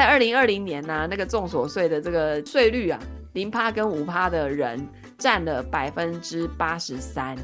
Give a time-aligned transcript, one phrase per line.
[0.00, 2.98] 在二零二零年呢、啊，那个重所税的这个税率啊，
[3.34, 4.88] 零趴跟五趴的人
[5.18, 7.36] 占了百分之八十三，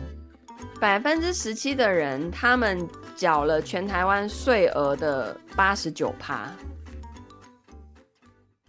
[0.80, 6.50] 百分之十七的人他们缴了全台湾税额的八十九趴。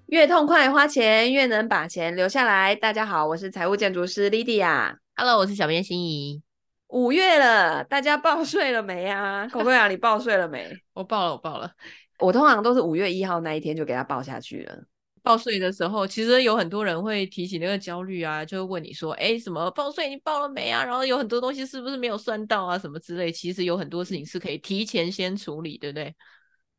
[0.07, 2.75] 越痛快花钱，越能把钱留下来。
[2.75, 4.97] 大家好，我是财务建筑师 Lydia。
[5.15, 6.43] Hello，我是小编心怡。
[6.89, 9.47] 五月了，大家报税了没啊？
[9.47, 10.77] 口口呀，你报税了没？
[10.93, 11.71] 我报了，我报了。
[12.19, 14.83] 我通常都是五月一号那一天就给他报下去了。
[15.23, 22.79] 报税的时候，其实有很多人会提起那个焦虑啊，就会问你说：“哎，什么报税你报了没啊？”然后有很多东西是不是没有算到啊？
[22.79, 23.29] 什么之类。
[23.29, 26.15] 其实有很多事情是可以提前先处理，对不对？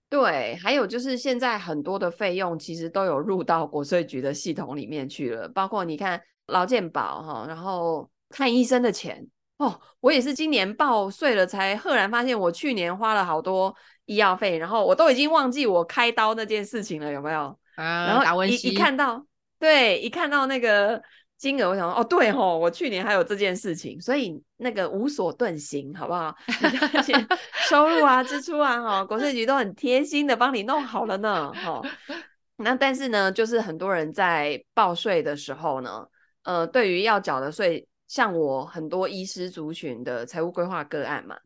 [0.08, 9.26] 对，还有就是现在很多的费用其实都有入到国税局的系统里面去了，包括你看劳健保哈，然后看医生的钱
[9.58, 13.74] 哦，我也是今年报税了才赫然发现，我去年花了好多
[14.06, 17.58] 医药费，然后我都已经忘记我开刀那件事情了，有没有？
[17.76, 19.24] 啊，然后一一看到，
[19.58, 21.02] 对，一看到那个。
[21.38, 26.34] 金额，我想说，哦，对吼，我去年还有这件事情，所以那个无所遁形，好不好？
[26.92, 27.14] 而且
[27.70, 31.80] 收入啊、支出啊，哈，国税局都很贴心的帮你弄好了呢，哈。
[32.58, 36.04] 那但是呢，就是很多人在报税的时候呢，
[36.42, 41.36] 呃，对于要缴的税，像我很多医师族群的财务规划个案嘛，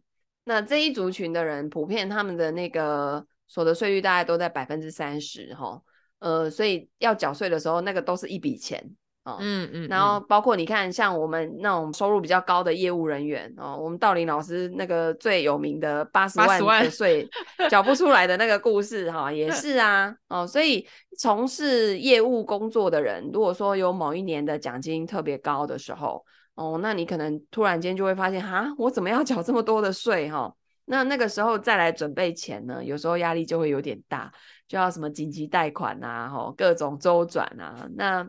[0.44, 5.82] 那这一族群的人，普遍他们的那个所得税率大概都在百分之三十，哈，
[6.20, 8.82] 呃，所以要缴税的时候，那个都是一笔钱。
[9.24, 17.24] 哦，嗯嗯，然后包括你看，像我们那种收入比较高的业务人员哦，我们道林老师那个最有名的八十万的税
[17.70, 20.84] 缴不出来的那个故事哈、哦，也 是啊，哦，所以
[21.16, 26.24] 从事业务工作的人，如果说有某一年的奖金特别高的时候，
[26.54, 30.56] 哦，那你可能突然间就会发现，哈，我怎么要缴这么多的税哈、哦？
[30.84, 34.32] 那那个时候再来准备钱呢，有时候压力就会有点大，
[34.66, 38.28] 就要什么紧急贷款啊，哈，各种周转啊，那。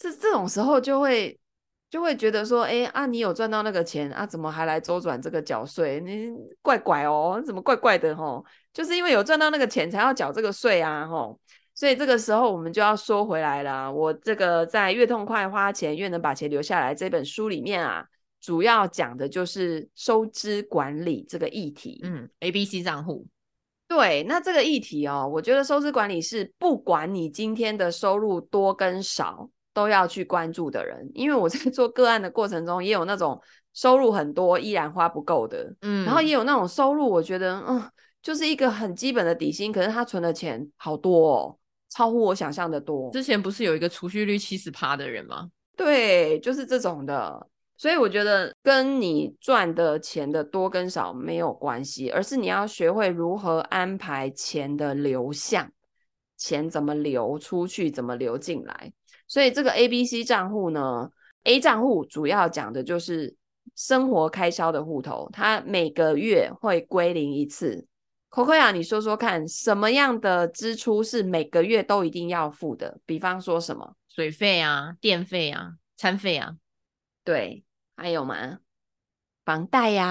[0.00, 1.36] 是这种时候就会
[1.90, 5.98] 就会觉得说，哎啊，你有赚到那个钱啊，怎么还来周转这个缴税？
[5.98, 6.30] 你
[6.62, 8.44] 怪怪哦，怎么怪怪的吼？
[8.72, 11.40] 就是因为有赚到那个钱才要缴这个税啊吼。
[11.78, 18.04] 所以这个时候我们就要说回来了，我这个在越痛快花钱越能把钱留下来这本书里面啊，
[18.40, 22.00] 主要讲的就是收支管理这个议题。
[22.02, 23.24] 嗯，ABC 账户。
[23.86, 29.48] 对，那这个议题哦，我觉得收支管理是不管你今天的收入多跟少。
[29.74, 33.40] 都要去关注的人，因为我在做个案的过程中，也有那种
[33.74, 37.80] 收入很多依然花不够的，嗯，然后也有那种收入，我觉得，嗯，
[38.20, 41.58] 就是一个很基本的底薪，可是他存的钱好多哦，
[41.90, 43.10] 超乎我想象的多。
[43.10, 45.50] 之前不是有一个储蓄率七十趴的人吗？
[45.76, 47.48] 对，就是这种的。
[47.76, 55.70] 所以我觉得跟你赚的钱的多跟少没有关系，而是你要学会如何安排钱的流向，
[56.36, 58.92] 钱怎么流出去，怎么流进来。
[59.28, 61.08] 所以这个 A、B、C 账户呢
[61.44, 63.36] ，A 账户主要讲的就是
[63.76, 67.86] 生活开销的户头，它每个月会归零一次。
[68.30, 73.00] Coco 啊，你说说看，什么样的支出是每个月都一定要付的？
[73.06, 76.54] 比方说什么水费啊、电费啊、餐费啊，
[77.24, 77.64] 对，
[77.96, 78.58] 还有吗？
[79.44, 80.06] 房贷呀、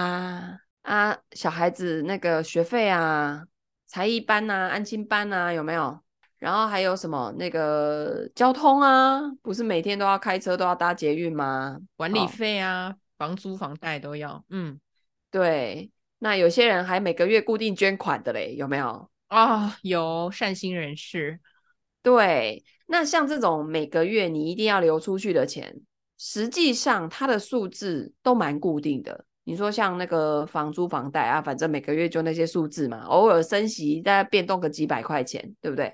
[0.82, 3.44] 啊，啊，小孩子那个学费啊，
[3.86, 6.00] 才艺班啊、安亲班啊，有没有？
[6.38, 9.20] 然后还有什么那个交通啊？
[9.42, 11.78] 不是每天都要开车都要搭捷运吗？
[11.96, 14.44] 管理费啊，哦、房租房贷都要。
[14.50, 14.80] 嗯，
[15.30, 15.90] 对。
[16.18, 19.08] 那有些人还每个月固定捐款的嘞，有没有？
[19.28, 21.38] 啊、哦，有善心人士。
[22.02, 25.74] 对，那像这种每个月你一定要流出去的钱，
[26.16, 29.24] 实际上它的数字都蛮固定的。
[29.44, 35.92] 你说像那个房租房贷啊，反正每个月就那些数字嘛，偶尔升息大概变动个几百块钱，对不对？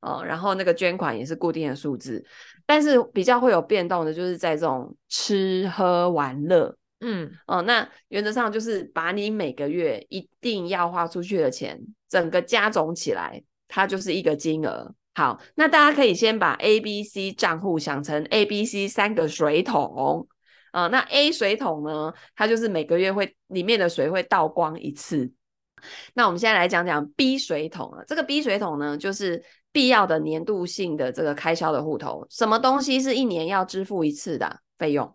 [0.00, 2.24] 哦，然后那个捐款也是固定的数字，
[2.64, 6.76] 但是比较会有变动的，就是在这种吃喝玩乐，
[7.08, 14.92] 嗯，哦，那原则上就是把你每个月一定要花出去的钱，整个加总起来，它就是一个金额。
[15.14, 20.26] 好，那大家可以先把 A、B、C 账户想成 A、B、C 三个水桶，
[20.72, 25.32] 啊、哦，那 A 水桶呢，它就是每个月会里面的水会倒光一次。
[26.14, 29.42] 那我们现在来讲讲 B 水桶啊，这个 B 水桶呢，就是。
[29.72, 35.14] 必要的年度性的这个开销的户头，什么东西是一年要支付一次的费用？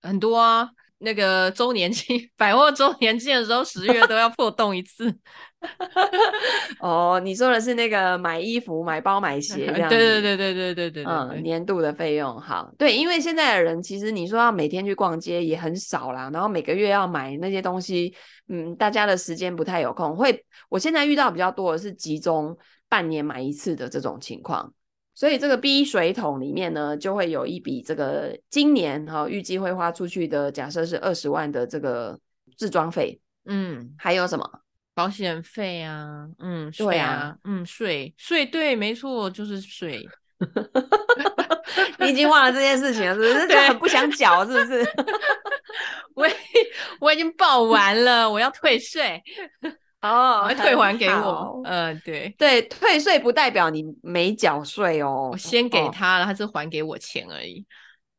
[0.00, 0.70] 很多啊，
[1.02, 5.14] 那个周年庆， 百货周年庆的时候，十月都要破洞一次。
[6.80, 9.96] 哦，你说的是那个买衣服、买包、买鞋 这样子？
[9.96, 12.72] 对对对对对对对，嗯，年度的费用好。
[12.76, 18.12] 对，因为现在的人其实你说要每天去逛街也很少啦，然后每个月要买那些东西，
[18.48, 20.16] 嗯，大家的时间不太有空。
[20.16, 22.56] 会，我现在遇到比较多的是集中
[22.88, 24.72] 半年买一次的这种情况。
[25.14, 32.18] 所以这个 B 水桶里面呢，就会有一笔这个今年哈预计会花出去的，假设是二十万的这个
[32.56, 34.48] 置装费，嗯，还有什么
[34.94, 40.00] 保险费啊，嗯，对啊，嗯，税税对，没错，就是税。
[41.98, 43.46] 你已经忘了这件事情了，是不是？
[43.48, 44.84] 就很不想缴，是不是？
[46.16, 46.26] 我
[47.00, 49.22] 我已经报完了，我要退税。
[50.02, 51.62] 哦，退还给我。
[51.64, 55.30] 嗯，对对，退税不代表你没缴税哦。
[55.32, 57.64] 我先给他了，哦，他是还给我钱而已。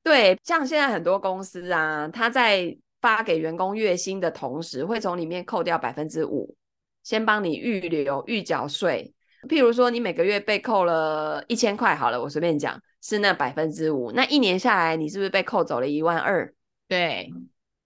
[0.01, 6.56] 对，像现在很多公司啊，他在发给员工月薪的同时，会从里面扣掉百分之五，
[7.03, 9.13] 先帮你预留预缴税。
[9.50, 16.53] 譬如说，你每个月被扣了一千块，好了，我随便讲，是那百分之五，那一年下来，你是不是被扣走了一万二？
[16.88, 17.30] 对。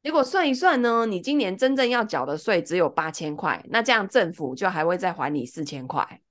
[0.03, 6.21] 结果算一算呢，你今年真正要缴的税只有八千块，那这样政府就还会再还你四千块。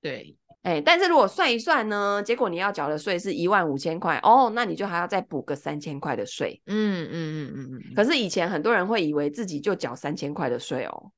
[0.00, 6.60] 对，哎，但是如果算一算呢，结果你要缴的税是一万五千块，哦，那你就还要再补个三千块的税。
[6.66, 7.94] 嗯嗯嗯嗯嗯。
[7.96, 11.10] 可是以前很多人会以为自己就缴三千块的税哦，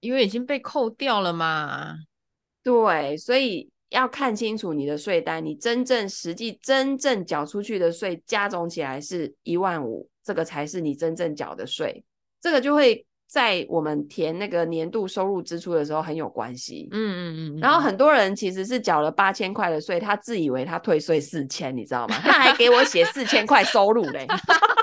[0.00, 1.94] 因为已经被扣掉了嘛。
[2.62, 10.10] 对，所以要看清楚你的税单，你真正实际真正缴出去的税加总起来是一万五。
[10.24, 12.02] 这个才是你真正缴的税，
[12.40, 16.88] 这个就会在我们填那个年度收入支出的时候很有关系。
[16.92, 17.60] 嗯嗯嗯。
[17.60, 22.16] 然后很多人其实是缴了八千块的税，他自以为他退税四千，你知道吗？
[22.22, 24.26] 他还给我写四千块收入嘞。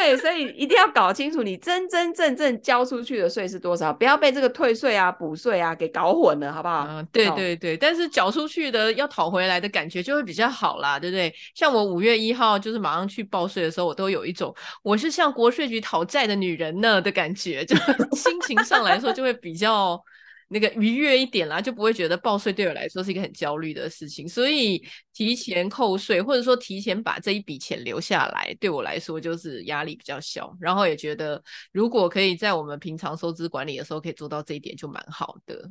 [0.00, 6.86] 对，所以一定要搞清楚你真真正正交出去的税是多少，不要被这个退税啊、补税啊给搞混了，好不好？
[6.88, 7.76] 嗯，对对对。
[7.76, 11.30] 但是缴出去的要讨回来的感觉就会比较好啦，对不对？
[11.54, 17.76] 像我五月一号就是马上去报税的时候，我都有一种我是向国税局讨债的女人呢的感觉，就
[18.16, 20.02] 心情上来说就会比较。
[20.52, 24.28] 那个愉悦一点啦，就不会觉得报税对我来说是一个很焦虑的事情。
[24.28, 30.52] 所以提前扣税，或者说提前把这一笔钱留下来，对我来说就是压力比较小。
[30.60, 35.70] 然后也觉得，如果可以在我们平常收支管理的时候可以做到这一点，就蛮好的。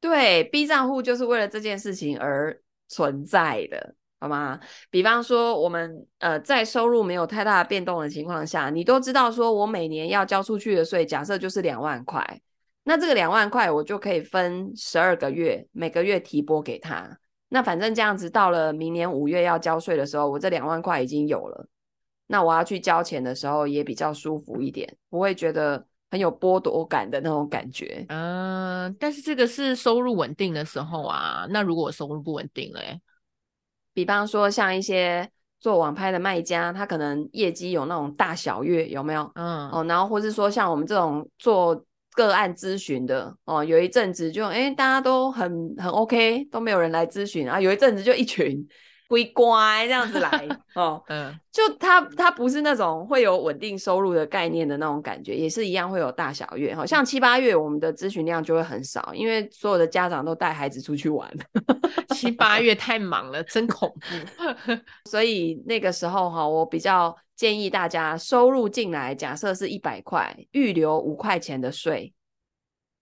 [0.00, 4.58] 对，B 账户就是为了这件事情而存在的，好吗？
[4.90, 12.40] 比方说，我们呃在收入没有太大的变动的情况下，你都知道说我每年要交出去的税，假设就是两万块。
[12.90, 17.08] 那这个两万块，我就可以分十二个月，每个月提拨给他。
[17.48, 21.68] 那反正这样子，到了明年五月要交税的时候，我这两万块已经有了。
[22.26, 28.04] 那我要去交钱的时候也比较舒服一点，不会觉得很有剥夺感的那种感觉。
[28.08, 31.46] 嗯、呃，但是这个是收入稳定的时候啊。
[31.48, 33.00] 那如果我收入不稳定嘞？
[33.94, 39.30] 比方说像一些做网拍的卖家，他可能业绩有那种大小月，有没有？
[39.36, 41.84] 嗯，哦，然后或是说像我们这种做。
[42.12, 47.60] 个案咨询的哦，有一阵子就哎，大家都很很 OK，都没有人来咨询啊。
[47.60, 48.66] 有一阵子就一群
[49.10, 50.46] 乖乖这样子来
[50.76, 56.86] 哦，嗯，就他他不是那种会有稳定收入的概念的那种感觉，也是一样会有大小月哈。
[56.86, 61.28] 像七八月我们的咨询量就会很少，因为所有的家长都带孩子出去玩，
[62.14, 64.76] 七八月太忙了，真恐怖。
[65.10, 67.16] 所以那个时候哈，我比较。
[67.40, 72.12] 建议大家收入进来，假设是一百块，预留五块钱的税。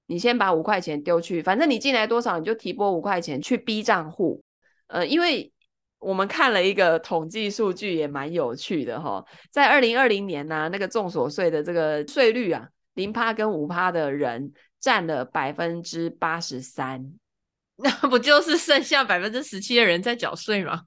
[0.06, 4.40] 你先把五块钱丢去，反正你进来多少，你就提拨五块钱去 B 账户。
[4.86, 5.52] 呃，因为
[5.98, 9.24] 我们看了一个统计数据，也蛮有趣的哈。
[9.50, 17.12] 在二零二零年呢、啊，那个重所税的这个税率啊，零趴跟五趴的人占了百分之八十三，
[17.76, 20.82] 那不就是剩下百分之十七的人在缴税吗？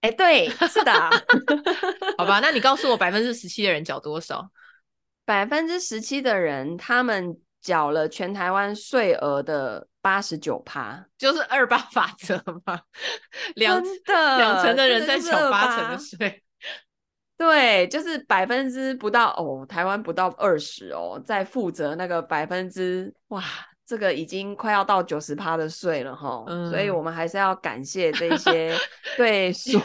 [0.00, 0.92] 哎，对，是的，
[2.16, 4.50] 好吧，那你告诉我百分之十七的人缴多少？
[5.24, 12.80] 百分之十七的人，他们缴了全台湾税额的八十九趴，就是二八法则嘛，
[13.56, 16.44] 两真的两成的人在缴八成的税，
[17.36, 23.42] 对，就是百分之不到哦，台湾不到二十哦，在负责那个百分之哇。
[23.88, 28.76] 这个已经快要到九十趴的税了哈，嗯，所以我们还是要感谢这些
[29.16, 29.80] 对税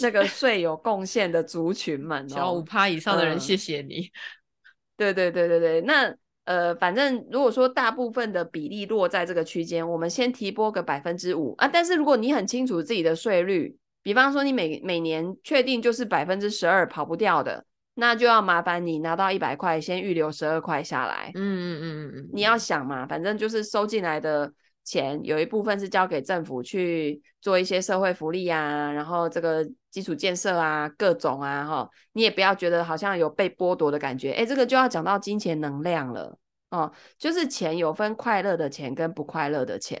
[0.00, 4.10] 那个税有贡献的族群们，缴五趴以上的人，谢谢你。
[4.98, 6.14] 对对对对对，那
[6.46, 11.68] 呃，反正如果说大部分的比例落在这个区间，我们先提拨个百分之五啊。
[11.68, 21.32] 但是如果你很清楚自己的税率，比方说你每每年确定就是百分之十二跑不掉的，那就要麻烦你拿到一百块，先预留十二块下来。
[21.34, 24.52] 嗯嗯嗯嗯嗯，你要想嘛，反正就是收进来的
[24.86, 34.30] 钱有一部分是交给政府去做一些社会福利啊，然后这个基础建设啊，各种啊，哈，你也不要觉得好像有被剥夺的感觉。
[34.30, 36.38] 哎，这个就要讲到金钱能量了
[36.70, 40.00] 哦，就是钱有分快乐的钱跟不快乐的钱。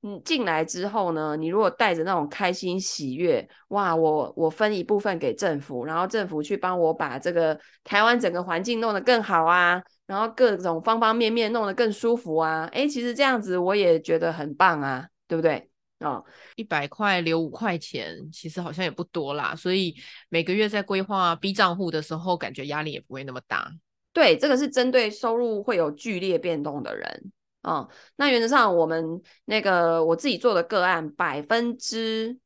[0.00, 15.70] 你进来之后呢，你如果带着那种开心喜悦，哇，我我分一部分给政府，然后政府去帮我把这个台湾整个环境弄得更好啊，然后各种方方面面弄得更舒服啊，诶，其实这样子我也觉得很棒啊，对不对？
[16.00, 16.22] 哦，
[16.56, 19.94] 一百块留五块钱，其实好像也不多啦，所以
[20.28, 23.72] 每个月在规划 B 账户的时候，感觉压力也不会那么大。
[24.12, 27.32] 对，这个是针对收入会有剧烈变动的人。
[27.62, 32.36] 哦，那原则上我们那个我自己做的个案，百分之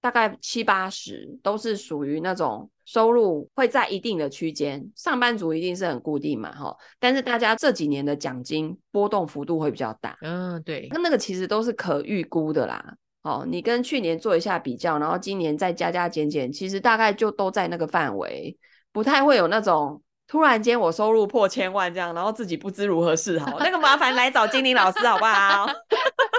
[0.00, 6.76] 大概七八十都是属于那种收入会在一定的区间，上班族一定是很固定嘛，哈。
[7.00, 12.94] 但是大家这几年的奖金波动幅度会比较大，嗯，对，那那个其实都是可预估的啦。
[13.22, 18.56] 哦，你跟去年做一下比较，然后今年再加加减减，其实大概就都在那个范围，
[18.92, 20.00] 不太会有那种。
[20.28, 25.66] 突然间我收入破千万这样，然后自己不知如何是好，那个麻烦来找精灵老师好不好？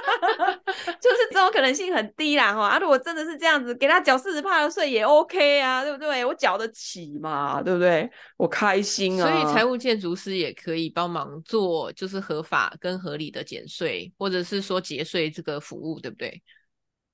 [1.01, 2.67] 就是这种可能性很低啦哈。
[2.67, 6.23] 啊，如果真的是这样子，给他缴四十趴的税也 OK 啊，对不对？
[6.25, 8.09] 我缴得起嘛，对不对？
[8.37, 9.29] 我开心啊。
[9.29, 16.41] 所以财务建筑师也可以帮忙做，就是合法跟合理的减税，或者是说节税这个服务，对不对？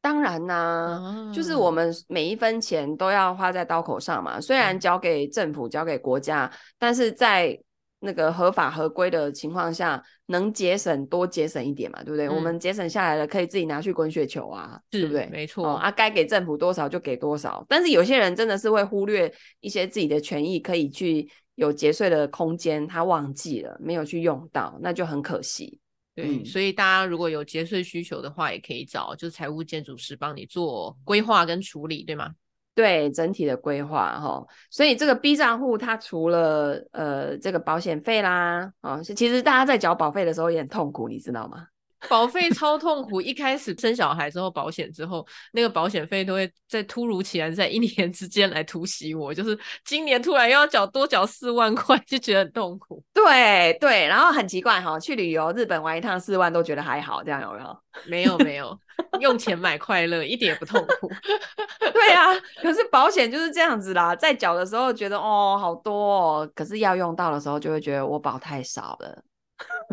[0.01, 1.33] 当然呐、啊，oh.
[1.33, 4.41] 就是我们每一分钱都要花在刀口上嘛。
[4.41, 7.57] 虽然交给政府、交给国家，但是在
[8.05, 12.27] 那个合法合规的情况下，能节省多节省一点嘛，对不对？
[12.27, 15.25] 嗯、我们节省下来了，可以自己拿去滚雪球啊，对不对？
[15.31, 17.65] 没错、哦、啊，该给政府多少就给多少。
[17.69, 25.79] 但是有些人真的是会忽略一些自己的权益，可以去有节税的空间，他忘记了，没有去用到，那就很可惜。
[26.13, 32.29] 对、嗯，所以大家如果有节税需求的话，也可以找就是财务建筑师帮你做规划跟处理，对吗？
[32.75, 34.45] 对，整体的规划哈。
[34.69, 41.67] 所以这个 B 账户它除了呃这个保险费啦，啊、哦，其实大家在缴保费的时候也很痛苦，你知道吗？
[42.09, 53.03] 保费超痛苦，一开始生小孩之后保险之后，那个保险费都会在突如其来在一年之间来突袭我，就是今年突然又要缴多缴四万块，就觉得很痛苦。
[53.13, 57.77] 对对，然后很奇怪哈，去旅游日本玩一趟四万都觉得还好，这样有没有？
[58.07, 58.77] 没有没有，
[59.19, 61.09] 用钱买快乐，一点也不痛苦。
[61.93, 69.23] 对啊，可是保险就是这样子啦，在缴的时候觉得哦好多哦，可是要用到的时候就会觉得我保太少了。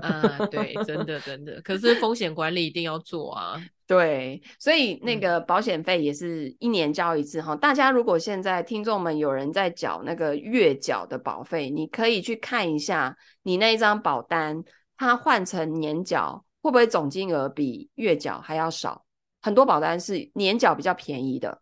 [0.03, 3.61] 啊， 对，真的真的，可是风险管理一定要做啊。
[3.87, 7.59] 对，所以那个保险费也是一年交一次哈、嗯。
[7.59, 14.63] 大家如果现在听众们有人在缴那个月缴的保费，你可以去看一下你那一张保单，
[14.97, 19.05] 它换成年缴会不会总金额比月缴还要少？
[19.43, 21.61] 很多保单是年缴比较便宜的，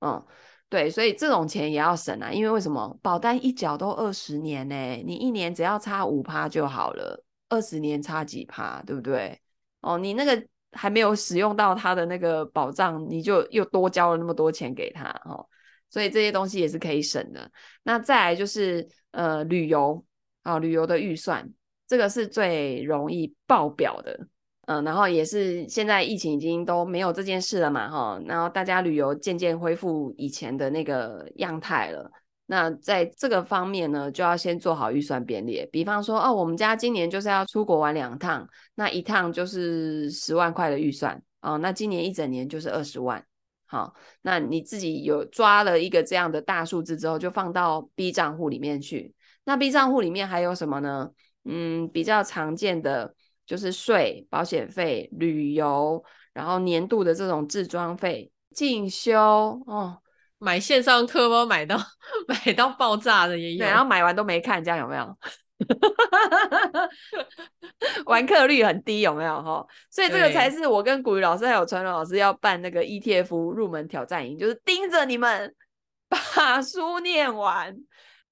[0.00, 0.20] 嗯，
[0.68, 2.32] 对，所以这种钱也要省啊。
[2.32, 2.98] 因为为什么？
[3.02, 4.74] 保单一缴都二十年呢？
[5.06, 7.24] 你一年只要差五趴就好了。
[7.48, 9.40] 二十年差几趴，对不对？
[9.80, 15.46] 哦，你那个还没有使用到他的那个保障，你就又多交了那么多钱给他，哦，
[15.88, 17.50] 所以这些东西也是可以省的。
[17.82, 20.04] 那再来就是呃旅游
[20.42, 21.48] 啊，旅游的预算，
[21.86, 24.18] 这个是最容易爆表的，
[24.66, 32.10] 嗯，然后也是现在疫情已经都没有这件事了嘛，哈，然后大家旅游渐渐恢复以前的那个样态了。
[32.50, 35.68] 那在这个方面呢，就要先做好预算编列。
[35.70, 41.58] 比方说，哦，我们家今年就是要出国玩两趟，那一趟就是十万块的预算哦。
[41.58, 43.22] 那今年一整年就是二十万。
[43.66, 49.14] 好，那你自己有抓了一个这样的大数字之后，就放到 B 账户里面去。
[49.44, 51.10] 那 B 账户里面还有什么呢？
[51.44, 53.14] 嗯，比较常见的
[53.44, 56.02] 就是税、保险费、旅游，
[56.32, 59.20] 然后年度的这种置装费、进修
[59.66, 59.98] 哦。
[60.38, 61.44] 买线上课吗？
[61.44, 61.76] 买到
[62.28, 65.18] 买到爆炸的也有，然后买完都没看，这样有没有？
[68.06, 69.42] 完课率很低，有没有？
[69.42, 75.52] 哈，所以这个才是我跟古雨老师还有传龙老师要办那个 ETF 入门挑战营，就是盯着你们
[76.08, 77.76] 把书念完。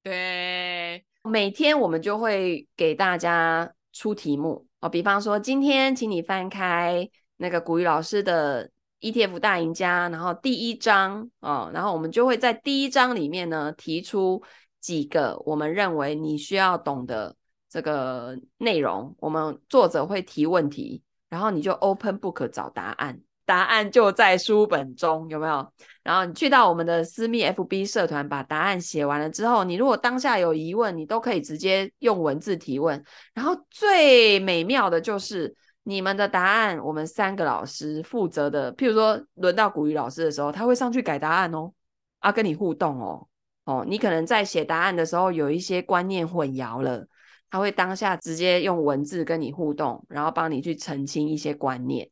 [0.05, 8.71] 对，每天我们就会给大家出题目哦，比方说今天请你翻开那个古雨老师的。
[9.13, 14.43] ETF 大赢家，然后第一章哦，然后我们就会在第一章里面呢提出
[14.81, 17.35] 几个我们认为你需要懂的
[17.69, 25.73] 这个内容，我们作者会提问题，然后你就 open book 找答案答案就在书本中，有没有？
[26.03, 33.01] 然后你去到我们的私密 FB 社团，把答案写完了之后，你如果当下有疑问，你都可以直接用文字提问。
[33.35, 35.55] 然后最美妙的就是
[35.89, 41.73] 你们的答案，我们三个老师负责的，譬如说轮到古语老师的时候，他会上去改答案哦，
[42.19, 43.29] 啊，跟你互动哦，
[43.65, 47.07] 哦，你可能在写答案的时候有一些观念混淆了。
[47.49, 52.11] 他会当下直接用文字跟你互动，然后帮你去澄清一些观念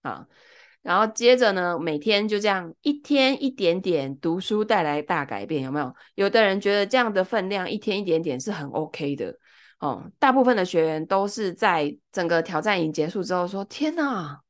[0.00, 0.26] 啊，
[0.80, 5.94] 然后接着呢，每天就这样一天一点点读书带来大改变，有没有？
[6.14, 9.36] 有的人觉得这样的分量一天一点点是很 OK 的
[9.80, 10.10] 哦。
[10.18, 14.40] 大部分的学员都是在整个挑战营结束之后说：“天哪，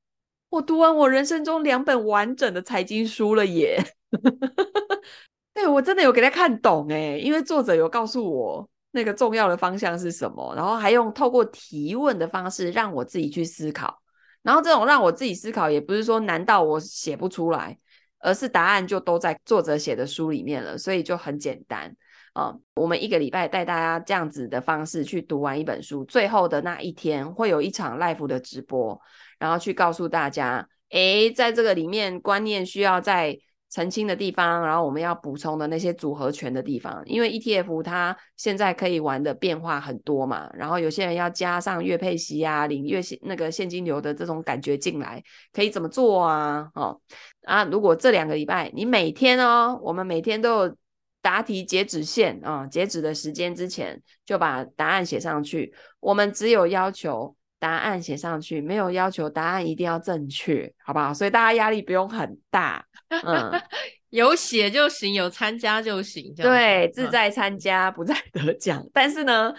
[0.50, 3.82] 我读完我人生中两本完整的财经书了耶！”
[5.54, 8.68] 对，我真的有给他看懂诶，因为作者有告诉我。
[8.92, 10.52] 那个重要的方向是什么？
[10.56, 14.02] 然后还用透过提问的方式让我自己去思考。
[14.42, 17.78] 然后这种让我自己思考，也不是说难道我写不出来，
[18.18, 21.94] 而是答案就都在作者写的书里面了，所以就很简单
[22.32, 29.00] 啊、我们一个礼拜带大家这样子的方式去读完一本书，最后的那一天会有一场 live 的直播，
[29.38, 33.38] 然后去告诉大家，诶，在这个里面观念需要在。
[33.72, 45.22] 澄清的地方，然后我们要补充的那些组合拳的地方，因为 ETF 它现在可以玩的变化很多嘛，然后有些人要加上月配息啊，领月现那个现金流的这种感觉进来，
[45.52, 46.68] 可以怎么做啊？
[46.74, 47.00] 哦
[47.44, 50.76] 啊，如果这两个礼拜你每天哦，我们每天都有
[51.20, 57.36] 答题截止线啊，截止的时间之前就把答案写上去，我们只有要求。
[57.62, 61.12] 答案写上去，没有要求答案一定要正确，好不好？
[61.12, 63.52] 所以大家压力不用很大，嗯，
[64.08, 68.80] 有写就行，有参加就行，对，自在参加，不在得奖。
[68.80, 69.54] 嗯、但是呢，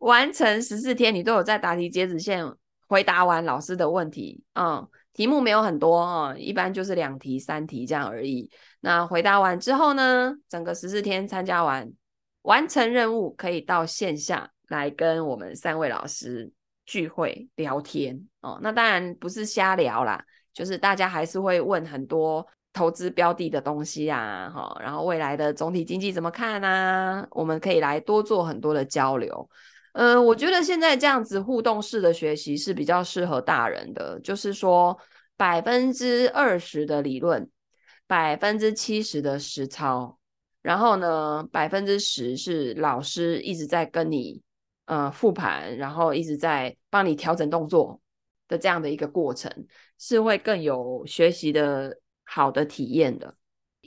[0.00, 2.44] 完成十四天，你都有在答题截止线
[2.88, 8.48] 回答完老师的问题，嗯，题目没有很多哦、一般就是两题、三题这样而已。
[8.80, 11.90] 那回答完之后呢，整个十四天参加完，
[12.42, 16.52] 完成任务，可以到线下来跟我们三位老师。
[16.88, 27.26] 聚会聊天哦，那当然不是瞎聊啦，就是大家还是会问很多投资标的的东西啊，哈，然后未来的总体经济怎么看啊？
[27.32, 29.50] 我们可以来多做很多的交流。
[29.96, 34.98] 嗯，我觉得现在这样子互动式的学习是比较适合大人的，就是说
[35.36, 37.48] 百分之二十的理论，
[38.06, 40.18] 百分之七十的实操，
[40.60, 44.42] 然后呢，百分之十是老师一直在跟你。
[44.88, 48.00] 呃，复盘，然后一直在帮你调整动作
[48.46, 49.50] 的这样的一个过程，
[49.98, 53.34] 是会更有学习的好的体验的。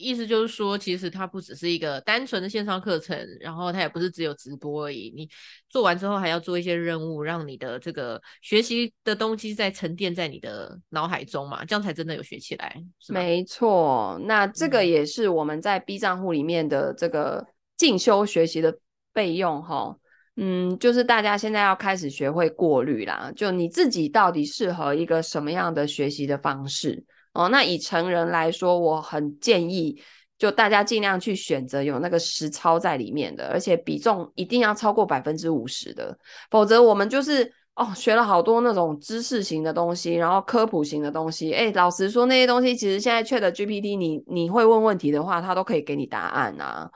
[0.00, 5.12] 意思就是说，其实它不只是一个单纯的线上课程，然后它也不是只有直播而已。
[5.14, 5.28] 你
[5.68, 12.74] 做完之后，还要做一些任务，让你的这个学习的东西再沉淀在你的脑海中嘛，这样才真的有学起来。
[13.08, 18.78] 没错，那这个也是我们在 B 账户里面的这个进修学习的
[19.12, 19.96] 备用哈。
[20.36, 27.48] 嗯，就是大家现在要开始学会过滤啦，就你自己到底适合一个什么样的学习的方式哦。
[27.48, 30.00] 那以成人来说，我很建议，
[30.38, 36.16] 就大家尽量去选择有那个实操在里面的，而且比重一定要超过百分之五十的，
[36.50, 41.52] 否则我们就是哦学了好多那种知识型的东西，然后科普型的东西。
[41.52, 46.90] 诶，老实说，那些东西其实现在确的 GPT，你你会问问题的话，它都可以给你答案啊。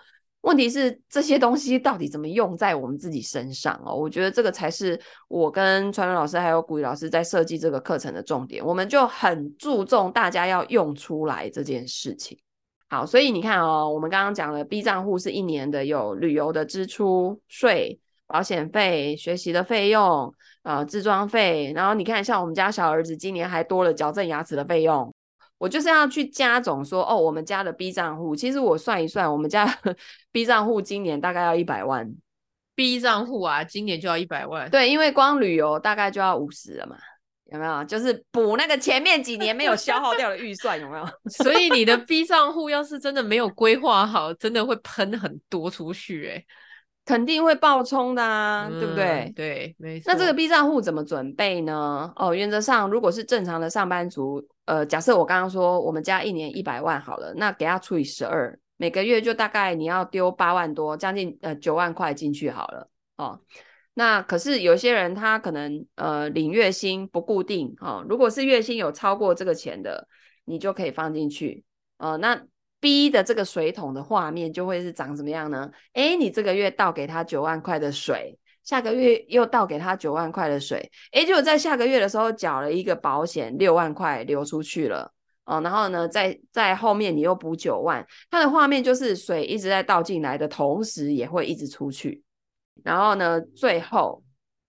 [0.45, 3.95] 问题是这些东西到底怎么用在我们自己身上哦？
[3.95, 8.65] 我觉得这个才是我跟传伦老师还有古雨老师在设计这个课程的重点。
[8.65, 12.39] 我们就很注重大家要用出来这件事情。
[12.91, 21.73] 好，所以你看哦，我们刚刚讲了 B 账户是一年的，有旅游的支出、税、保险费、学习的费用、呃，置装费。
[21.75, 25.13] 然后你看，像我们家小儿子今年还多了矫正牙齿的费用。
[25.59, 29.67] 我就是要去加总说哦，我们家的 B 账户，其实我算一算，我们家
[30.33, 32.13] B 账户今年大概要一百万。
[32.75, 34.69] B 账户啊，今年就要一百万。
[34.69, 36.97] 对，因为光旅游大概就要五十了嘛，
[37.53, 37.85] 有没有？
[37.85, 41.07] 就是补那个前面几年没有消耗掉的预算，有没有？
[41.31, 46.47] 所以你的 B 账户要是真的没有规划好，真的会喷很多出去，欸，诶。
[47.07, 49.33] 肯定会爆冲的啊，嗯、对不对？
[49.37, 50.11] 对，没错。
[50.11, 52.11] 那这个 B 账户怎么准备呢？
[52.17, 62.89] 哦，原则上，如果是正常的上班族，呃，假设我刚刚说我们家一年一百万好了，那给他除以十二，每个月就大概你要丢八万多，将近呃九万块进去好了。
[63.19, 63.39] 哦，
[63.93, 70.09] 那可是有些人他可能呃领月薪不固定哦，如果是月薪有超过这个钱的，
[70.47, 71.65] 你就可以放进去。
[71.99, 72.41] 哦，那。
[72.85, 75.71] B 的这个水桶的画面就会是长什么样呢？
[75.95, 85.11] 诶，你这个月倒给他九万块的水，下个月又倒给他九万块的水，诶，就在下个月的时候缴了一个保险六万块流出去了，
[85.47, 92.23] 哦，然后呢，在在后面你又补九万，它的画面就是水一直在倒进来的同时，也会一直出去。
[92.83, 94.23] 然后呢，最后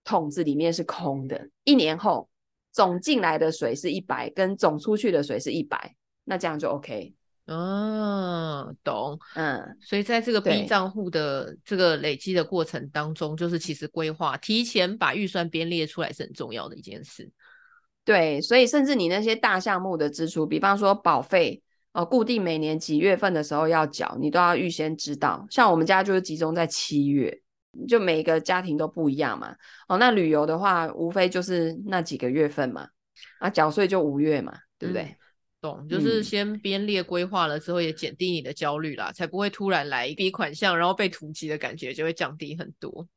[0.06, 1.50] 桶子里面是空的。
[1.66, 2.30] 一年后
[2.72, 7.14] 总进来的水是一百，跟总出去的水是一百，那这样就 OK。
[7.48, 9.20] 嗯，懂。
[9.36, 17.32] 嗯，所以在这个 B 账户的这个累积的过程当中，就是其实规划提前把预算编列出来是很重要的一件事。
[18.04, 25.46] 对，所以甚至你那些大项目的支出，比方说保费，呃，固定每年几月份的时候要缴，你都要预先知道。
[25.50, 27.42] 像我们家就是集中在七月，
[27.88, 29.56] 就每个家庭都不一样嘛。
[29.88, 32.88] 哦，那旅游的话，无非就是那几个月份嘛，
[33.40, 35.16] 啊，缴税就五月嘛，对不对？
[35.90, 43.08] 就是先编列规划了之后，也减低你的焦虑啦，嗯、才不会突然来一笔款项，然后被突击的感觉就会降低很多。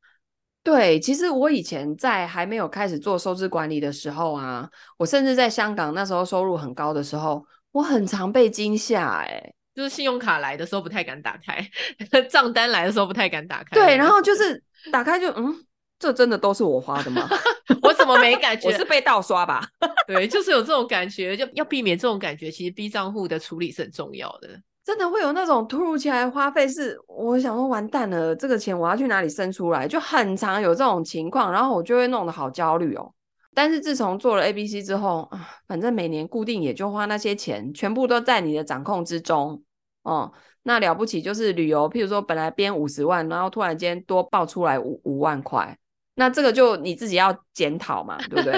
[0.61, 11.65] 对，其实我以前在还没有开始做收支管理的时候啊，我甚至在香港那时候收入很高的时候，我很常被惊吓，哎，就是信用卡来的时候不太敢打开，
[12.29, 13.69] 账单来的时候不太敢打开。
[13.73, 15.55] 对，然后就是打开就嗯，
[15.99, 17.29] 这真的都是我花的吗？
[17.83, 18.67] 我怎么没感觉？
[18.71, 19.67] 我是被盗刷吧？
[20.07, 22.49] 对，就是有这种感觉，就要避免这种感觉。
[22.49, 24.49] 其实 B 账户的处理是很重要的。
[24.83, 29.87] 真的会有那种突如其来的花费，是我想说完蛋了，这个钱我要去哪里生出来？
[29.87, 33.13] 就很常有这种情况，然后我就会弄得好焦虑哦。
[33.53, 39.61] 但是自从做了 ABC 之后啊，反正每年固定也就花那些钱，全部都在你的掌控之中
[40.03, 40.31] 哦。
[40.63, 45.77] 那了不起就是旅游，譬如说本来编五十万，然后突然间多报出来五五万块，
[46.19, 48.53] 那这个就你自己要检讨嘛，对不对？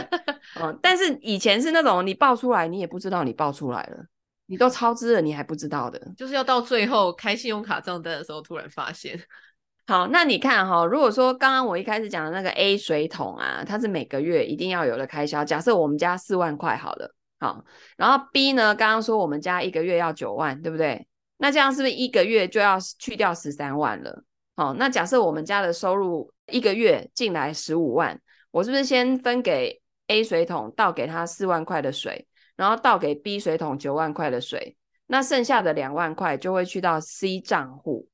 [0.59, 4.03] 嗯， 但是以前是那种你报出来，你也不知道你报出来了。
[4.47, 9.17] 你都超支了，你还不知道的，就是要到最后开信用卡账单的时候突然发现。
[9.85, 15.45] 好，那你看哈、哦，如果说刚刚我一开始讲的那个 A 水桶啊，它是每个月一定要有的开销。
[15.45, 17.63] 假设我们家四万块好了，好，
[17.95, 21.07] 然后 B 呢，刚刚说我们家一个月要九万，对不对？
[21.37, 24.23] 那这样是不是一个月就要去掉十三万了？
[24.61, 28.21] 哦，那假设我们家的收入一个月进来十五万，
[28.51, 32.27] 我是不是先分给 A 水桶倒给他四万块的水？
[32.55, 38.07] 然后倒给 B 水桶九万块的水，那剩下的两万块就会去到 C 账户。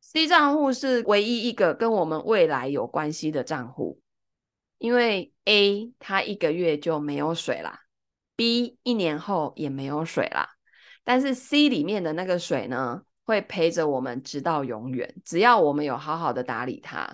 [0.00, 4.00] C 账户是唯一一个跟我们未来有关系的账户，
[4.78, 7.80] 因为 A 它一个月就没有水啦
[8.36, 10.48] ，B 一年后也没有水啦，
[11.04, 17.06] 但是 C 里面的那个水呢，会陪着我们直到永远，只要我们有好好的打理它。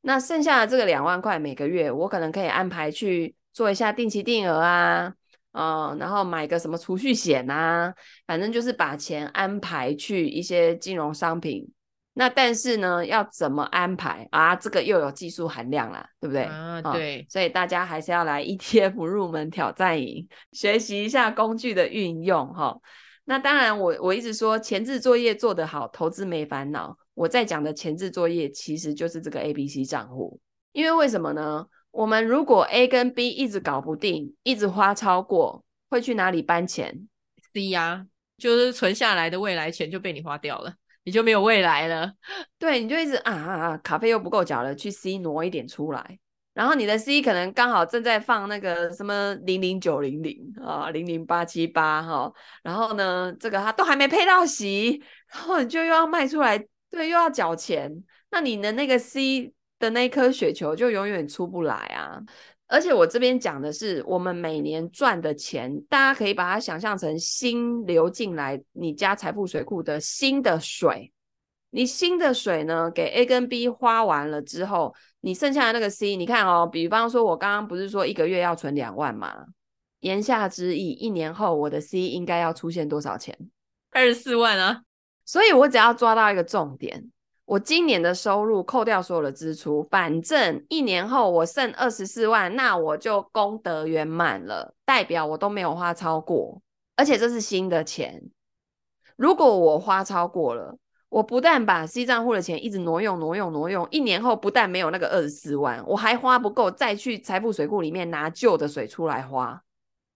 [0.00, 5.14] 那剩下的这个两万块，每个月我可能可以安排去做一下定期定额啊。
[5.52, 7.94] 嗯，然后买个什么储蓄险啊，
[8.26, 11.70] 反正就是把钱安排去一些金融商品。
[12.14, 14.56] 那但是呢，要怎么安排啊？
[14.56, 16.42] 这个又有技术含量啦，对不对？
[16.42, 17.20] 啊，对。
[17.20, 22.76] 嗯，所以大家还是要来 ETF 入门挑战营，学习一下工具的运用哈。
[23.24, 26.96] 那当然我，我一直说前置作业做得好，投资没烦恼。
[27.14, 30.40] 我在讲的前置作业其实就是这个 ABC 账户，
[30.72, 31.66] 因为为什么呢？
[31.90, 37.06] 我们如果 A 跟 B 一直搞不定，一直花超过，会去哪里搬钱
[37.52, 38.06] ？C 呀、
[38.38, 42.12] 就是存下来的未来钱就被你花掉了，你就没有未来了。
[42.58, 46.18] 对，你就一直啊啊啊，卡费又不够缴了，去 C 挪一点出来。
[46.54, 52.32] 然后你的 C 可能刚好正在放那个什么零零九零零啊，零零八七八哈。
[52.62, 56.58] 然后呢，这个它都还没配到席，然后你就又要卖出来，
[56.90, 57.90] 对，又要缴钱。
[58.30, 59.52] 那你的那个 C。
[59.82, 62.16] 的那颗雪球就永远出不来啊！
[62.68, 71.12] 而且我这边讲的是，我们每年赚的钱，大家可以把它想象成新流进来你家财富水库的新的水。
[71.74, 79.46] 你新的水呢，给 A 跟 B 花完了之后，你剩下的那个 C，你看哦，比方说我刚刚不是说一个月要存两万吗？
[80.00, 83.36] 言下之意，一年后我的 C 应该要出现多少钱？
[83.90, 84.82] 二十四万啊！
[85.24, 87.10] 所以我只要抓到一个重点。
[87.46, 96.60] 我今年的收入扣掉所有的支出，反正一年后我剩二十四万，那我就功德圆满了，代表我都没有花超过，
[96.96, 98.22] 而且这是新的钱。
[99.16, 100.76] 如果我花超过了，
[101.12, 109.62] 我不但把 C 账户的钱一直挪用、挪用、挪用，一年后不但没有那个二十四万，我还花不够，再去财富水库里面拿旧的水出来花，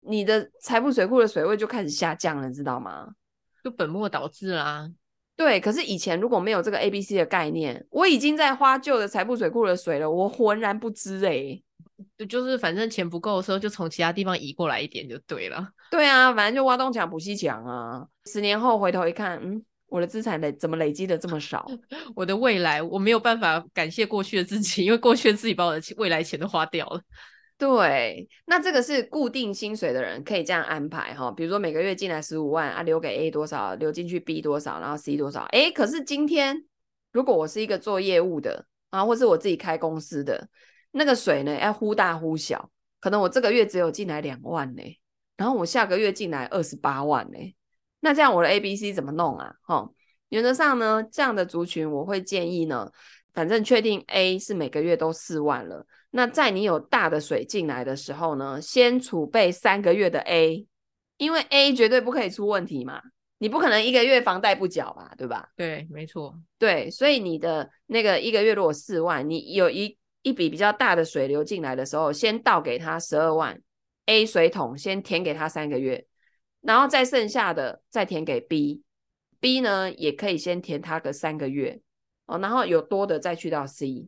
[0.01, 3.07] 你的财富水库的水位就开始下降了，知道吗？
[3.63, 4.87] 就本末倒置啦。
[5.35, 11.63] 对，可是以前如果没有这个 A、B、C 的概念，我已经在花旧的财富水库的水了，我浑然不知哎、欸。
[12.29, 15.69] 就是反正钱不够的时候，就从其他地方移过来一点就对了。
[15.89, 18.05] 对啊，反正就挖东墙补西墙啊。
[18.25, 21.69] 十年后回头一看，嗯，我的资产累怎么累积的这么少？
[22.15, 26.99] 我的未来我没有办法感谢过去的自己，因为过去的自己把我的未来钱都花掉了。
[27.59, 35.41] 对，那这个是固定薪水的人可以这样安排哈，比如说每个月进来十五万啊，留给 A 多少，留进去 B 多少，然后 C 多少。
[35.51, 36.65] 哎，可是今天
[37.11, 40.49] 如果我是一个做业务的啊，或是我自己开公司的，
[40.93, 44.81] 那个水呢要忽大忽小，可能我这个月只有进来两万呢，
[45.37, 47.37] 然后我下个月进来二十八万呢，
[48.03, 49.55] 那这样我的 A、B、C 怎么弄啊？
[49.61, 49.89] 哈，
[50.27, 52.91] 原则上呢，这样的族群我会建议呢，
[53.33, 55.87] 反正确定 A 是每个月都四万了。
[56.11, 60.67] 那在你有大的水进来的时候呢，先储备三个月的 A，
[61.15, 63.01] 因为 A 绝对不可以出问题嘛，
[63.37, 65.47] 你不可能一个月房贷不缴吧，对吧？
[65.55, 73.57] 对，没错，对，所以你的那个一个月如果四万，你有一一笔比较大的水流进来的时候，先倒给他十二万
[74.07, 76.05] A 水桶，先填给他三个月，
[76.63, 81.79] 然后再剩下的再填给 B，B 呢也可以先填他个三个月
[82.25, 84.07] 哦，然后有多的再去到 C。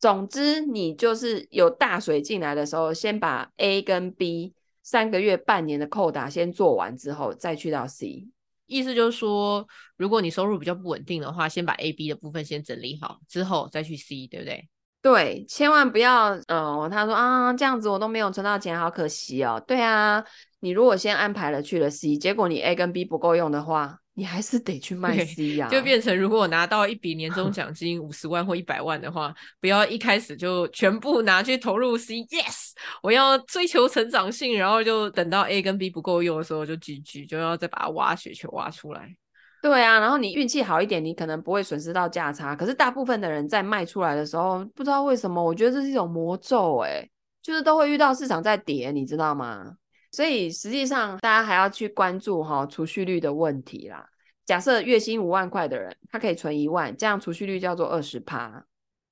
[0.00, 8.26] 总之，你就是有大水进来的时候，先把 A 跟 B 三个月、半年的扣打先做完之后，再去到 C。
[8.66, 14.68] 意思就是说，如果你收入比较不稳定的话，先把 A、B 的部分先整理好，之后再去 C，对不对？
[15.02, 19.62] 对，千万不要，嗯，他说啊，这样子我都没有存到钱，好可惜哦。
[19.66, 20.24] 对啊，
[20.60, 23.98] 你如果先安排了去了 C，结果你 A 跟 B 不够用的话。
[24.14, 32.16] 你还是得去卖 C 呀、啊，就变成如果我拿到一笔年终 奖金五十万或一百万的话，不要一开始就全部拿去投入 C。
[32.24, 39.16] Yes，我要追求成长性，然后就等到 A 跟 B 不够用的时候就 GG，就要再把它挖雪球挖出来。
[39.62, 42.56] 对啊，然后你运气好一点，你可能不会损失到价差。
[42.56, 47.08] 可是大部分的人在卖出来的时候，不知道为什么，我觉得这是一种魔咒、欸，
[47.40, 49.76] 就是都会遇到市场在跌，你知道吗？
[50.10, 54.04] 所以实际上，大家还要去关注哈储蓄率的问题啦。
[54.44, 58.64] 假设月薪五万块的人，他可以存一万，这样储蓄率叫做二十趴。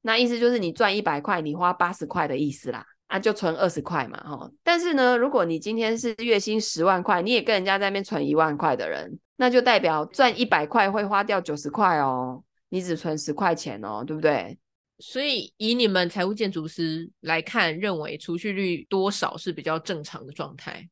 [0.02, 2.84] 那意思就是你赚一百块，你花八十块的意思啦。
[3.06, 4.50] 啊，就存二十块嘛，哈。
[4.62, 14.58] 但是呢，如果你今天是月薪十万块，你也跟人家在那边存一万块的人，那就代表赚一百块会花掉九十块哦，你只存十块钱哦，对不对？
[14.98, 20.86] 所以以你们财务建筑师来看，认为储蓄率多少是比较正常的状态？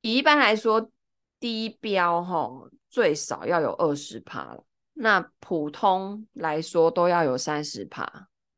[0.00, 0.90] 以一般来说，
[1.38, 8.10] 低标齁最少要有二十趴了，那普通来说都要有三十趴。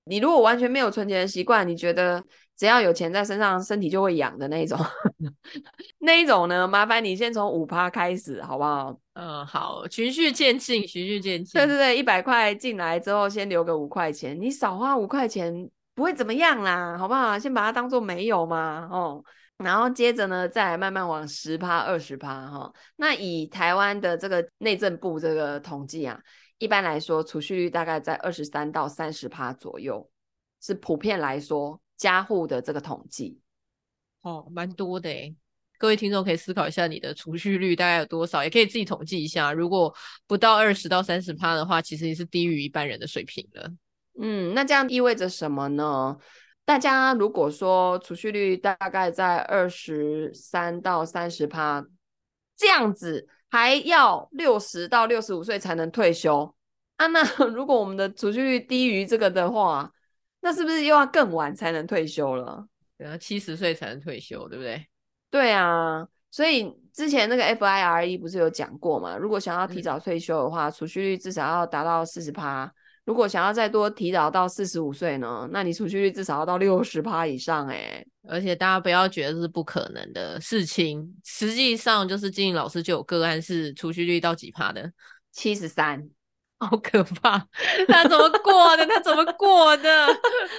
[0.04, 2.24] 你如果完全没有存钱的习惯，你觉得
[2.56, 4.78] 只要有钱在身上，身体就会痒的那一种，
[5.98, 6.68] 那一种呢？
[6.68, 8.96] 麻烦你先从五趴开始，好不好？
[9.14, 11.52] 嗯，好，循序渐进，循序渐进。
[11.60, 17.38] 对对对，一百块进来之后，先留个五块钱，你少花五块钱不会怎么样啦，好不好？
[17.38, 19.24] 先把它当做没有嘛，哦。
[19.58, 22.72] 然后接着呢，再来慢慢往十趴、二十趴哈。
[22.96, 26.18] 那以台湾的这个内政部这个统计啊，
[26.58, 30.08] 一般来说储蓄率大概在二十三到三十趴左右，
[30.60, 33.38] 是普遍来说家户的这个统计。
[34.22, 35.36] 哦，蛮多的诶。
[35.78, 38.42] 各位听众可以思考一下，你的储蓄率大概有多少？
[38.42, 39.52] 也可以自己统计一下。
[39.52, 39.94] 如果
[40.26, 43.70] 不到二十到三十趴的话，其实也是低于一般人的水平了。
[44.20, 46.16] 嗯，那这样意味着什么呢？
[46.64, 51.84] 大家如果说储蓄率大概在二十三到三十趴
[52.56, 56.54] 这样子，还要六十到六十五岁才能退休
[56.96, 57.06] 啊？
[57.08, 59.92] 那 如果我们的储蓄率低于这个的话，
[60.42, 62.66] 那是不是又要更晚才能退休了？
[62.98, 64.86] 对啊，七十岁才能退休，对不对？
[65.30, 69.16] 对啊，所以之前那个 FIRE 不是有讲过嘛？
[69.16, 72.70] 如果想要提早退休的话，储蓄率至少要达到四十趴。
[73.04, 75.48] 如果想要再多提早到四十五岁呢？
[75.50, 78.06] 那你储蓄率至少要到六十趴以上哎、欸！
[78.28, 84.92] 而且大家不要觉得是不可能的事情，实际上就是金玲老师就有个案是储蓄率到几趴的，
[85.32, 86.08] 七十三，
[86.66, 87.38] 好可怕！
[87.88, 88.86] 他怎么过的？
[88.86, 90.06] 他怎么过的？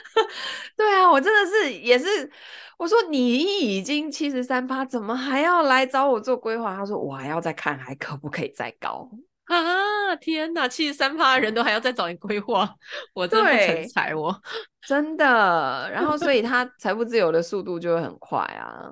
[0.76, 2.30] 对啊，我真的是也是，
[2.78, 6.76] 我说你已经七十三趴，怎么还要来找我做规划？
[6.76, 9.10] 他说我还要再看，还可不可以再高？
[9.46, 10.68] 啊天哪！
[10.68, 12.70] 七十三趴的人都还要再找你规划，
[13.14, 14.34] 我真的不成才我
[14.88, 15.90] 真的。
[15.92, 18.90] 然后，所以他财富自由的速度就会很快啊。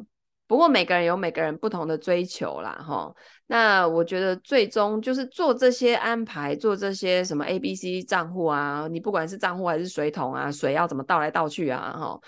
[0.51, 3.09] 不过每个人有每个人不同的追求啦，哈。
[3.47, 12.19] 那我觉得最终就是做这些安排，做这些什么 A、B、C 账户啊，你不管是账户还是水桶啊，水要怎么倒来倒去啊，哈。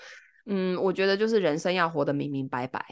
[0.46, 2.82] 嗯，我觉得就是人生要活得明明白白。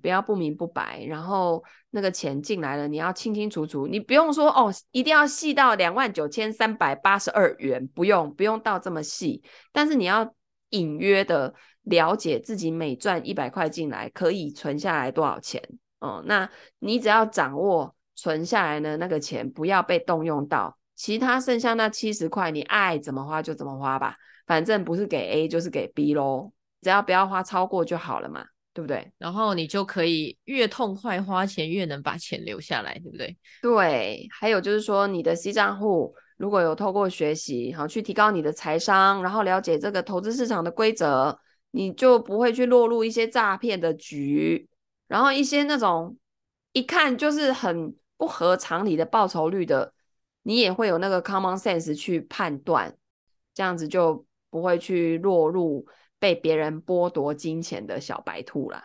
[0.00, 3.88] 不要不明不白，然后那个钱进来了，你要清清楚楚。
[3.88, 9.42] 你不用说哦，一定要细到两万九千三百八十二元，不用不用到这么细。
[9.72, 10.32] 但是你要
[10.70, 11.52] 隐约的
[11.86, 15.62] 了解自己每赚一百块进来可以存下来多少钱
[15.98, 16.22] 哦。
[16.26, 26.52] 那你只要掌握存下来的那个钱，不要被动用到，其他剩下那七十块，你爱怎么花就怎么花吧，反正不是给 A 就是给 B 喽。
[26.82, 29.12] 只要不要花超过就好了嘛，对不对？
[29.18, 33.36] 然后你就可以越痛快花钱，越能把钱留下来，对不对？
[33.60, 41.36] 对，还有就是说，你的 C 账户如果有透过学习，好去提高你的财商，然后了解这个投资市场的规则，
[41.76, 44.66] 你就不会去落入一些诈骗的局，
[45.08, 46.16] 然后一些那种
[46.72, 49.92] 一看就是很不合常理的报酬率的，
[50.44, 52.96] 你也会有那个 common sense 去判断，
[53.52, 55.86] 这样子就不会去落入
[56.18, 58.82] 被别人剥夺金钱的小白兔啦。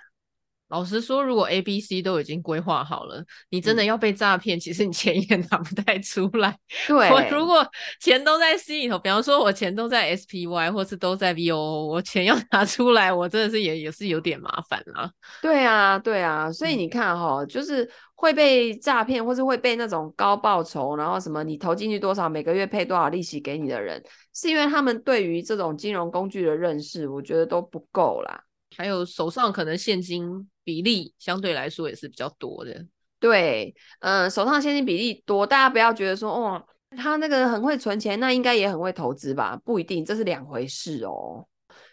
[0.71, 6.57] 老实说，如果 A、B、C 都已经规划好了，你真的要被诈骗，嗯、其实你钱也拿不太出来。
[6.87, 7.63] 对，我如果
[7.99, 15.11] 钱都在 C 里头，比方说我钱都在 SPY，或是都在 VOO，我钱要拿出来，我真的是也也是有点麻烦啦。
[15.41, 24.01] 对啊，对啊，所以你看哈、哦，就是会被诈骗，或是会被那种高报酬，然后什么你投进去多少，每个月配多少利息给你的人，
[24.33, 28.41] 是因为他们对于这种金融工具的认识，我觉得都不够啦。
[28.77, 32.85] 还有手上可能现金比例相对来说也是比较多的。
[33.19, 36.65] 对，嗯、手上现金比例多，大家不要觉得说，哦，
[36.97, 39.55] 他那个很会存钱，那应该也很会投资吧？
[39.63, 41.47] 不一定，这是两回事哦。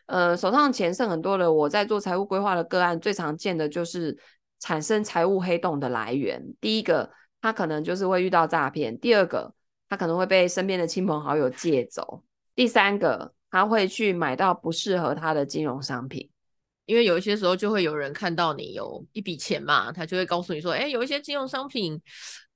[0.07, 4.17] 呃，手上钱剩很多的，我在做财务规划的个案，最常见的就是
[4.59, 6.43] 产生财务黑洞的来源。
[6.63, 7.11] 第一个，
[7.43, 9.53] 他可能就是会遇到诈骗；第二个，
[9.87, 12.23] 他可能会被身边的亲朋好友借走；
[12.55, 16.31] 第三个，他会去买到不适合他的金融商品。
[16.89, 22.01] 因为有一些时候就会有人看到你有一笔钱嘛，他就会告诉你说：“哎，有一些金融商品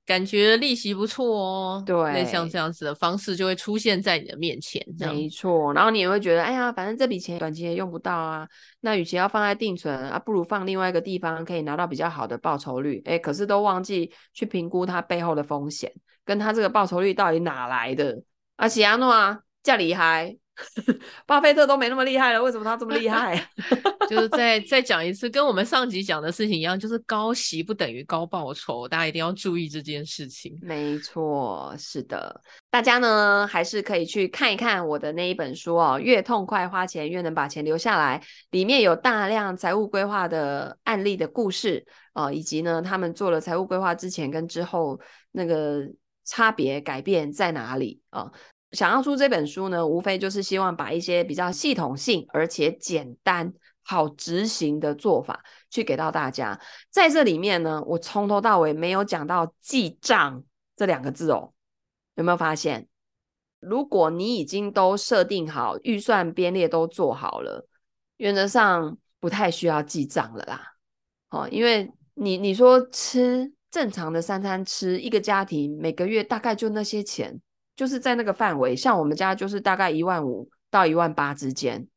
[0.07, 4.83] 感觉利息不错哦。”对，像这样子的方式就会出现在你的面前。
[4.97, 8.47] 没错，然后你也会觉得：“哎呀，反正这笔钱短期也用不到啊，
[8.79, 15.93] 那与其要放在定存啊，不如放另外一个地方，可以拿到比较好的报酬率。”哎，可是都忘记去评估它背后的风险，
[16.25, 18.19] 跟它这个报酬率到底哪来的？
[18.55, 20.35] 啊，喜亚诺啊，这么厉害。
[21.25, 23.49] 巴菲特都没那么厉害了，为什么他这么厉害？
[24.09, 30.57] 就是再再讲一次，跟我们上集讲的事情一样，就是高息不等于高报酬，大家一定要注意这件事情。
[30.61, 44.99] 没错，是的，大家呢还是可以去看一看我的那一本书哦，越痛快花钱越能把钱留下来，里面有大量财务规划的案例的故事哦，以及呢他们做了财务规划之前跟之后
[45.31, 45.81] 那个
[46.25, 48.21] 差别改变在哪里啊？
[48.21, 48.31] 哦
[48.73, 56.59] 想要出这本书呢，无非就是希望把一些比较系统性而且简单好执行的做法去给到大家。
[56.89, 60.43] 在这里面呢，我从头到尾没有讲到记账
[60.75, 61.53] 这两个字哦。
[62.15, 62.87] 有没有发现？
[63.59, 67.67] 如果你已经都设定好预算编列都做好了，
[68.17, 70.73] 原则上不太需要记账了啦。
[71.29, 77.41] 哦，因为你你说吃正常的三餐吃，一个家庭每个月大概就那些钱。
[77.75, 81.87] 就是在那个范围，像我们家就是大概一万五到一万八之间。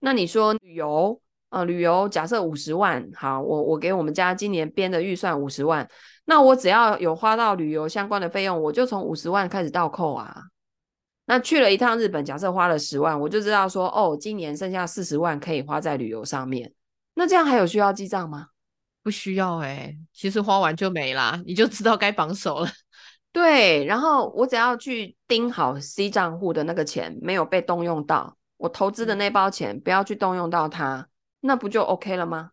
[0.00, 5.88] 那你说旅游，呃，旅游假设五十万，好，我我给我们家今年编的预算五十万，
[6.24, 10.34] 那我只要有花到旅游相关的费用，我就从五十万开始倒扣啊。
[11.26, 16.72] 那去了一趟日本，假设花了十万，我就知道说，哦，今年剩下四十万可以花在旅游上面。
[17.14, 18.48] 那这样还有需要记账吗？
[19.04, 22.68] 不需要哎、其实花完就没啦，你就知道该绑手了。
[23.32, 31.08] 对，然后我只要去盯好 C 账户的那个钱没有被动用到，我投资的那包钱不要去动用到它，
[31.40, 32.50] 那不就 OK 了吗？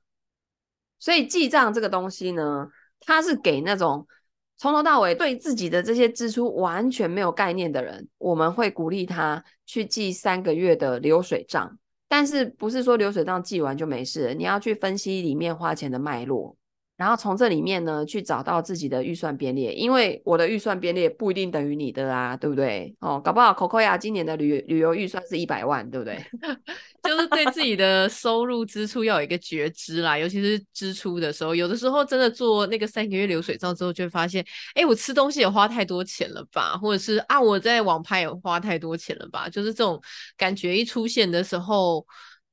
[0.98, 2.70] 所以记账这个东西呢，
[3.02, 4.08] 它是给那种
[4.56, 16.56] 从头到尾对自己的这些支出完全没有概念的人，我们会鼓励他去记三个月的流水账，但是不是说流水账记完就没事，你要去分析里面花钱的脉络。
[17.00, 22.94] 然后从这里面呢，去找到自己的预算编列，因为我的预算编列不一定等于你的啊，对不对？
[23.00, 26.22] 哦，搞不好 Coco 呀，今年的旅旅游预算是一百万，对不对？
[27.02, 39.98] 就是对自己的收入支出要有一个觉知啦，尤其是支出的时候，有的时候真的做那个三个月流水账之后，就会发现，哎，我吃东西也花太多钱了吧，或者是啊，我在网拍也花太多钱了吧，就是这种
[40.36, 42.06] 感觉一出现的时候。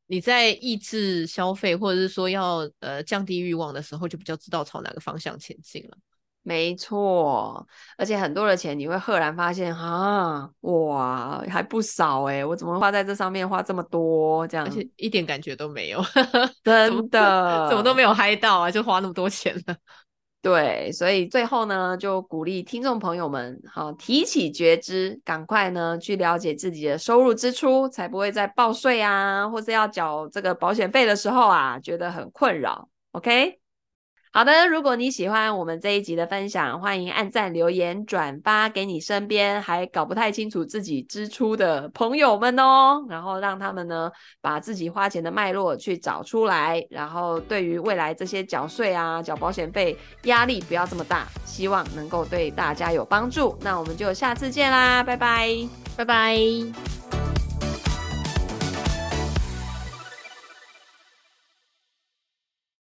[0.07, 5.97] 你在抑制消费，或者是说要呃降低欲望的时候，就比较知道朝哪个方向前进了。
[6.43, 7.67] 没错，
[7.99, 14.47] 而且很多的钱你会赫然发现，啊，哇，还不少哎，我怎么花在这上面花这么多？
[14.47, 16.01] 这样，而且一点感觉都没有，
[16.63, 19.77] 真的，怎么都没有嗨到啊，就花那么多钱了。
[20.47, 32.89] 对，所以最后呢，就鼓励听众朋友们，好，提起觉知，赶快呢去了解自己的收入支出，才不会在报税啊，或是要缴这个保险费的时候啊，觉得很困扰。
[33.11, 33.59] OK。
[34.37, 44.13] 好的，如果你喜欢我们这一集的分享，欢迎按赞、留言、转发给你身边还搞不太清楚自己支出的朋友们哦，然后让他们呢
[44.43, 53.57] 把自己花钱的脉络去找出来，然后对于未来这些缴税啊、缴保险费压力不要这么大，希望能够对大家有帮助。
[53.63, 55.49] 那我们就下次见啦，拜拜，
[55.97, 57.26] 拜拜。